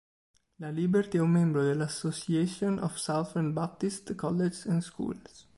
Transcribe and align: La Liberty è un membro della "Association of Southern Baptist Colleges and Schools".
La 0.57 0.71
Liberty 0.71 1.19
è 1.19 1.21
un 1.21 1.29
membro 1.29 1.61
della 1.61 1.83
"Association 1.83 2.79
of 2.79 2.95
Southern 2.95 3.53
Baptist 3.53 4.15
Colleges 4.15 4.65
and 4.65 4.81
Schools". 4.81 5.47